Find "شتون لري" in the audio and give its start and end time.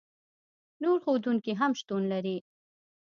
1.79-2.37